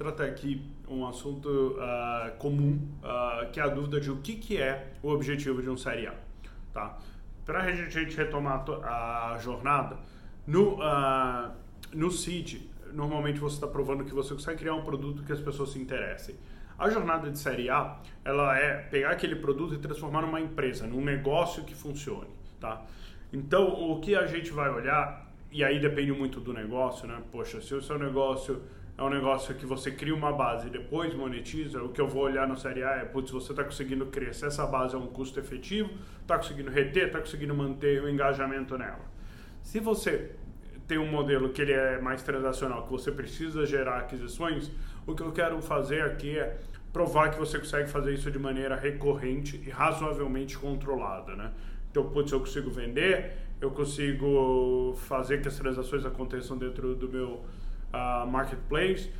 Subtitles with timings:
[0.00, 4.56] tratar aqui um assunto uh, comum, uh, que é a dúvida de o que, que
[4.56, 6.14] é o objetivo de um Série A.
[6.72, 6.96] Tá?
[7.44, 9.98] Para a gente retomar a jornada,
[10.46, 11.50] no, uh,
[11.92, 12.62] no seed,
[12.94, 16.34] normalmente você está provando que você consegue criar um produto que as pessoas se interessem.
[16.78, 21.04] A jornada de série A, ela é pegar aquele produto e transformar numa empresa, num
[21.04, 22.86] negócio que funcione, tá?
[23.30, 27.20] Então, o que a gente vai olhar, e aí depende muito do negócio, né?
[27.30, 28.62] Poxa, se o seu negócio
[29.00, 32.24] é um negócio que você cria uma base e depois monetiza, o que eu vou
[32.24, 35.40] olhar no Série A é, putz, você está conseguindo crescer essa base é um custo
[35.40, 35.88] efetivo,
[36.20, 39.10] está conseguindo reter, está conseguindo manter o engajamento nela.
[39.62, 40.32] Se você
[40.86, 44.70] tem um modelo que ele é mais transacional, que você precisa gerar aquisições,
[45.06, 46.58] o que eu quero fazer aqui é
[46.92, 51.52] provar que você consegue fazer isso de maneira recorrente e razoavelmente controlada, né?
[51.90, 57.46] Então, putz, eu consigo vender, eu consigo fazer que as transações aconteçam dentro do meu
[57.92, 59.10] uh, marketplace.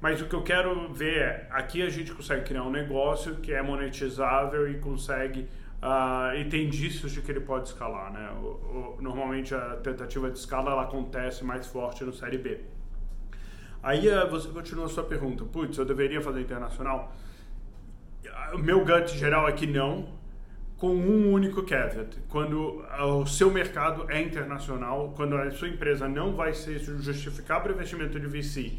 [0.00, 3.52] Mas o que eu quero ver é, aqui a gente consegue criar um negócio que
[3.52, 5.48] é monetizável e consegue
[5.82, 8.30] uh, e tem indícios de que ele pode escalar, né?
[8.40, 12.60] O, o, normalmente a tentativa de escala ela acontece mais forte no série B.
[13.82, 17.12] Aí uh, você continua a sua pergunta, putz, eu deveria fazer internacional?
[18.52, 20.17] O meu gut geral é que não,
[20.78, 22.16] com um único caveat.
[22.28, 27.72] Quando o seu mercado é internacional, quando a sua empresa não vai se justificar para
[27.72, 28.74] investimento de VC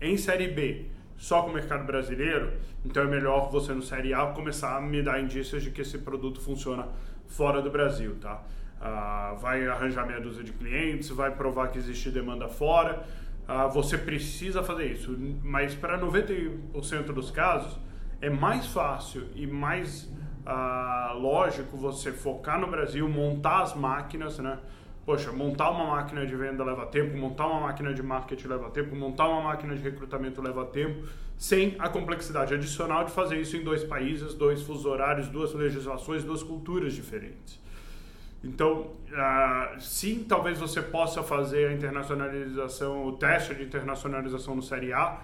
[0.00, 2.52] em série B só com o mercado brasileiro,
[2.84, 5.98] então é melhor você no série A começar a me dar indícios de que esse
[5.98, 6.88] produto funciona
[7.26, 8.42] fora do Brasil, tá?
[8.80, 13.06] Uh, vai arranjar meia dúzia de clientes, vai provar que existe demanda fora.
[13.46, 17.78] Uh, você precisa fazer isso, mas para 90% dos casos
[18.20, 20.04] é mais fácil e mais
[20.46, 24.58] uh, lógico você focar no Brasil, montar as máquinas, né?
[25.04, 28.94] Poxa, montar uma máquina de venda leva tempo, montar uma máquina de marketing leva tempo,
[28.94, 33.64] montar uma máquina de recrutamento leva tempo, sem a complexidade adicional de fazer isso em
[33.64, 37.58] dois países, dois fusos horários, duas legislações, duas culturas diferentes.
[38.44, 44.92] Então, uh, sim, talvez você possa fazer a internacionalização, o teste de internacionalização no Série
[44.92, 45.20] A.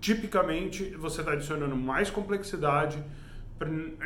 [0.00, 3.02] Tipicamente, você está adicionando mais complexidade,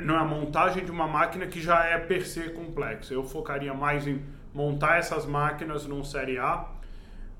[0.02, 3.12] na montagem de uma máquina que já é per se complexa.
[3.12, 4.22] Eu focaria mais em
[4.54, 6.66] montar essas máquinas num série A.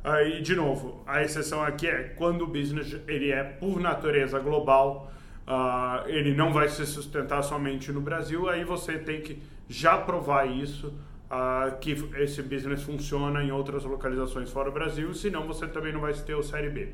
[0.05, 5.11] Aí, de novo, a exceção aqui é quando o business ele é por natureza global,
[5.47, 10.45] uh, ele não vai se sustentar somente no Brasil, aí você tem que já provar
[10.47, 15.93] isso, uh, que esse business funciona em outras localizações fora do Brasil, senão você também
[15.93, 16.89] não vai ter o série B.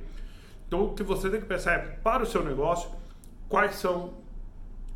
[0.68, 2.90] Então, o que você tem que pensar é, para o seu negócio,
[3.48, 4.14] quais são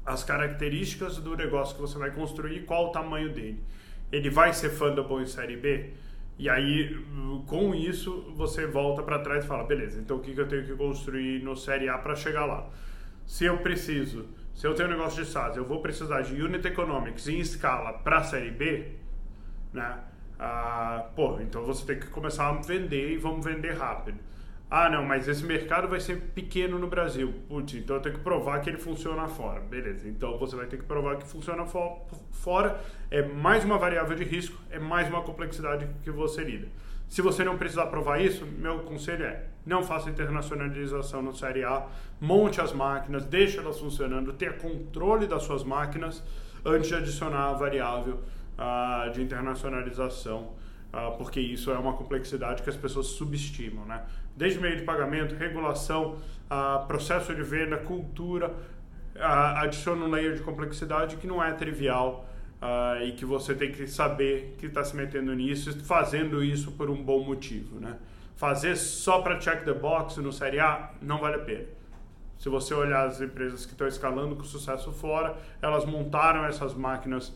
[0.04, 3.64] as características do negócio que você vai construir e qual o tamanho dele.
[4.10, 5.90] Ele vai ser fundable em série B?
[6.38, 6.94] E aí,
[7.46, 10.74] com isso, você volta para trás e fala, beleza, então o que, eu tenho que
[10.74, 12.68] construir no série A para chegar lá?
[13.26, 16.66] Se eu preciso, se eu tenho um negócio de SaaS, eu vou precisar de Unit
[16.66, 18.88] Economics em escala para série B,
[19.72, 19.98] né?
[20.38, 24.18] Ah, pô, então você tem que começar a vender e vamos vender rápido.
[24.74, 27.34] Ah, não, mas esse mercado vai ser pequeno no Brasil.
[27.46, 29.60] Putz, então eu tenho que provar que ele funciona fora.
[29.60, 32.00] Beleza, então você vai ter que provar que funciona fo
[32.30, 32.80] fora.
[33.10, 36.68] É mais uma variável de risco, é mais uma complexidade que você lida.
[37.06, 41.86] Se você não precisar provar isso, meu conselho é não faça internacionalização no Série A,
[42.18, 46.24] monte as máquinas, deixe elas funcionando, tenha controle das suas máquinas
[46.64, 48.20] antes de adicionar a variável
[48.56, 50.54] uh, de internacionalização
[51.16, 54.04] porque isso é uma complexidade que as pessoas subestimam, né?
[54.36, 56.16] Desde meio de pagamento, regulação,
[56.50, 62.28] uh, processo de venda, cultura, uh, adiciona um layer de complexidade que não é trivial
[63.04, 67.02] e que você tem que saber que está se metendo nisso, fazendo isso por um
[67.02, 67.96] bom motivo, né?
[68.36, 71.66] Fazer só para check the box no Série A não vale a pena.
[72.38, 77.32] Se você olhar as empresas que estão escalando com sucesso fora, elas montaram essas máquinas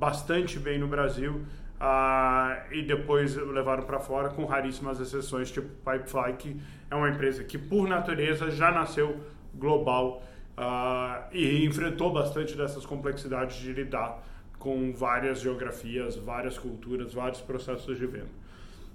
[0.00, 1.44] bastante bem no Brasil
[1.80, 6.60] Uh, e depois levaram para fora, com raríssimas exceções, tipo Pipefly, que
[6.90, 9.18] é uma empresa que, por natureza, já nasceu
[9.54, 10.22] global
[10.58, 14.22] uh, e enfrentou bastante dessas complexidades de lidar
[14.58, 18.28] com várias geografias, várias culturas, vários processos de venda.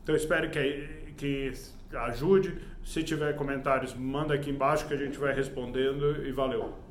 [0.04, 0.88] Então, espero que,
[1.18, 1.52] que
[1.92, 2.56] ajude.
[2.84, 6.85] Se tiver comentários, manda aqui embaixo que a gente vai respondendo e valeu.